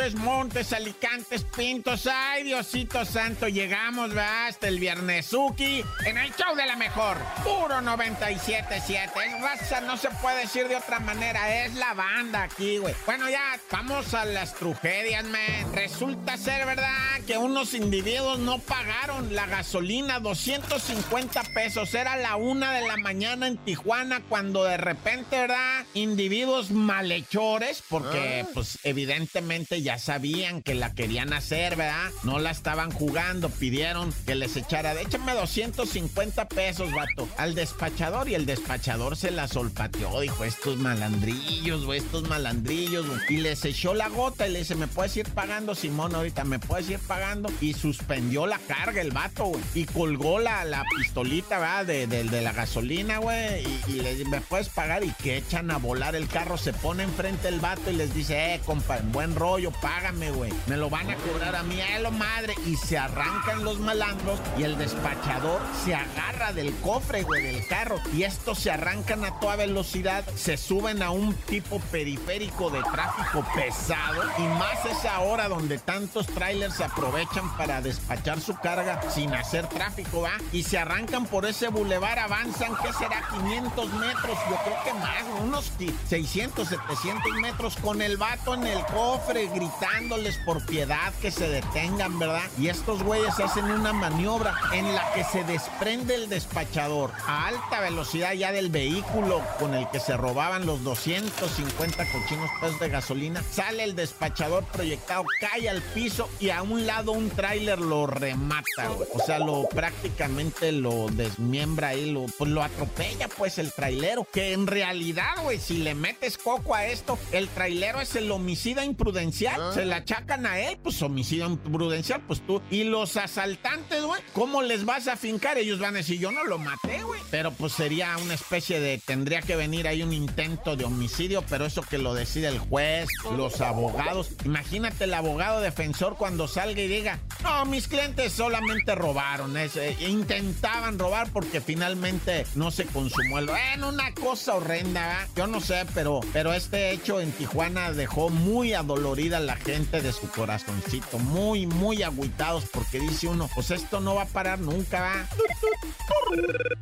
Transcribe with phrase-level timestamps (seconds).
[0.00, 2.06] Montes, Montes, Alicantes, Pintos.
[2.10, 4.46] Ay, Diosito Santo, llegamos, ¿verdad?
[4.46, 7.18] Hasta el Viernesuki en el show de la mejor.
[7.44, 9.10] Puro 97.7.
[9.26, 11.66] Es raza, no se puede decir de otra manera.
[11.66, 12.94] Es la banda aquí, güey.
[13.04, 15.74] Bueno, ya vamos a las tragedias, man.
[15.74, 17.20] Resulta ser, ¿verdad?
[17.26, 21.92] Que unos individuos no pagaron la gasolina, 250 pesos.
[21.92, 25.84] Era la una de la mañana en Tijuana cuando de repente, ¿verdad?
[25.92, 32.10] Individuos malhechores, porque, pues, evidentemente ya sabían que la querían hacer, ¿verdad?
[32.22, 38.34] No la estaban jugando, pidieron que les echara, échame 250 pesos, vato, al despachador y
[38.34, 43.20] el despachador se la solpateó, dijo, estos malandrillos, güey, estos malandrillos, güey.
[43.28, 46.44] Y les echó la gota y le dice, ¿me puedes ir pagando, Simón, ahorita?
[46.44, 47.50] ¿Me puedes ir pagando?
[47.60, 49.62] Y suspendió la carga el vato, güey.
[49.74, 51.86] Y colgó la, la pistolita, ¿verdad?
[51.86, 53.64] De, de, de la gasolina, güey.
[53.64, 55.04] Y, y, le dice, ¿me puedes pagar?
[55.04, 58.54] Y que echan a volar el carro, se pone enfrente el vato y les dice,
[58.54, 60.52] eh, compa, en buen rollo, págame, güey.
[60.66, 62.54] Me lo van a cobrar a mí, a lo madre.
[62.66, 68.00] Y se arrancan los malandros y el despachador se agarra del cofre, güey, del carro.
[68.14, 73.44] Y estos se arrancan a toda velocidad, se suben a un tipo periférico de tráfico
[73.54, 74.22] pesado.
[74.38, 79.66] Y más esa hora donde tantos trailers se aprovechan para despachar su carga sin hacer
[79.68, 80.32] tráfico, ¿va?
[80.52, 83.22] Y se arrancan por ese bulevar, avanzan, ¿qué será?
[83.30, 85.72] 500 metros, yo creo que más, unos
[86.08, 92.18] 600, 700 metros con el vato en el cofre, gritándoles por piedad que se detengan,
[92.18, 92.42] ¿verdad?
[92.58, 97.80] Y estos güeyes hacen una maniobra en la que se desprende el despachador a alta
[97.80, 103.42] velocidad ya del vehículo con el que se robaban los 250 cochinos pesos de gasolina.
[103.50, 108.88] Sale el despachador proyectado, cae al piso y a un lado un tráiler lo remata,
[108.94, 109.08] güey.
[109.14, 114.26] O sea, lo prácticamente lo desmiembra ahí, lo, pues lo atropella, pues el trailero.
[114.32, 118.84] Que en realidad, güey, si le metes coco a esto, el trailero es el homicida
[118.84, 119.59] imprudencial.
[119.72, 122.62] Se la achacan a él, pues homicidio imprudencial, pues tú.
[122.70, 125.58] Y los asaltantes, güey, ¿cómo les vas a fincar?
[125.58, 127.20] Ellos van a decir, yo no lo maté, güey.
[127.30, 131.66] Pero pues sería una especie de, tendría que venir ahí un intento de homicidio, pero
[131.66, 134.30] eso que lo decide el juez, los abogados.
[134.44, 139.96] Imagínate el abogado defensor cuando salga y diga, no, mis clientes solamente robaron, es, eh,
[140.00, 143.46] intentaban robar porque finalmente no se consumó el...
[143.46, 145.26] Bueno, una cosa horrenda, ¿eh?
[145.36, 150.00] yo no sé, pero, pero este hecho en Tijuana dejó muy adolorida a la gente
[150.00, 154.60] de su corazoncito, muy, muy agüitados porque dice uno, pues esto no va a parar
[154.60, 155.26] nunca, ¿va?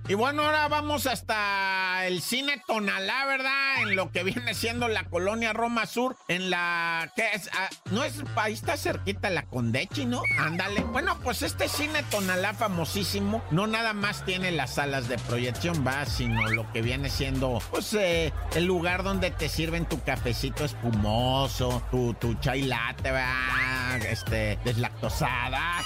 [0.07, 3.83] Y bueno, ahora vamos hasta el cine Tonalá, ¿verdad?
[3.83, 7.11] En lo que viene siendo la colonia Roma Sur, en la...
[7.17, 7.49] ¿Qué es?
[7.55, 8.23] Ah, no es...
[8.37, 10.23] Ahí está cerquita la Condechi, ¿no?
[10.39, 10.81] Ándale.
[10.81, 16.05] Bueno, pues este cine Tonalá famosísimo, no nada más tiene las salas de proyección, va,
[16.05, 21.83] sino lo que viene siendo, pues, eh, el lugar donde te sirven tu cafecito espumoso,
[21.91, 25.83] tu, tu chai latte, va, este, deslactosada.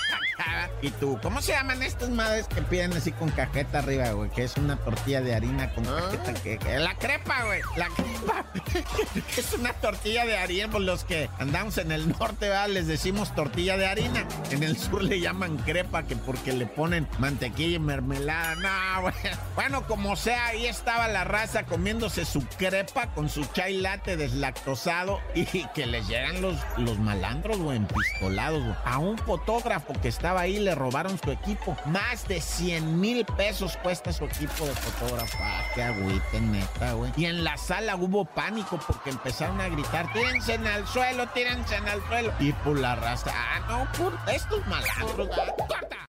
[0.80, 4.30] Y tú, ¿cómo se llaman estas madres que piden así con cajeta arriba, güey?
[4.30, 6.34] Que es una tortilla de harina con cajeta.
[6.34, 7.60] Que, que- la crepa, güey.
[7.76, 8.44] La crepa.
[9.36, 10.68] es una tortilla de harina.
[10.72, 12.68] Por los que andamos en el norte, ¿verdad?
[12.68, 14.26] Les decimos tortilla de harina.
[14.50, 18.56] En el sur le llaman crepa, que porque le ponen mantequilla y mermelada.
[18.56, 19.14] No, güey.
[19.54, 25.20] Bueno, como sea, ahí estaba la raza comiéndose su crepa con su chai latte deslactosado.
[25.34, 25.44] Y
[25.74, 28.74] que les llegan los, los malandros, güey, empistolados, güey.
[28.84, 31.76] A un fotógrafo que estaba ahí le robaron su equipo.
[31.86, 35.36] Más de 100 mil pesos cuesta su equipo de fotógrafo.
[35.42, 37.10] Ah, qué agüite, neta, güey.
[37.16, 42.00] Y en la sala hubo pánico porque empezaron a gritar, tírense al suelo, tírense al
[42.06, 42.32] suelo.
[42.38, 46.01] Y por la raza, ah, no, por estos malandros, ah, corta.